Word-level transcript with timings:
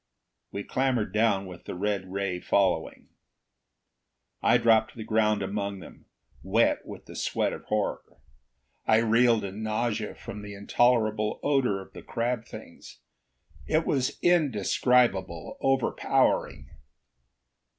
We 0.51 0.63
clambered 0.63 1.13
down, 1.13 1.45
with 1.45 1.65
the 1.65 1.75
red 1.75 2.11
ray 2.11 2.39
following. 2.39 3.09
I 4.41 4.57
dropped 4.57 4.93
to 4.93 4.97
the 4.97 5.03
ground 5.03 5.43
among 5.43 5.77
them, 5.77 6.07
wet 6.41 6.87
with 6.87 7.05
the 7.05 7.15
sweat 7.15 7.53
of 7.53 7.65
horror. 7.65 8.01
I 8.87 8.97
reeled 8.97 9.43
in 9.43 9.61
nausea 9.61 10.15
from 10.15 10.41
the 10.41 10.55
intolerable 10.55 11.39
odor 11.43 11.79
of 11.79 11.93
the 11.93 12.01
crab 12.01 12.45
things; 12.47 13.01
it 13.67 13.85
was 13.85 14.17
indescribable, 14.23 15.57
overpowering. 15.61 16.71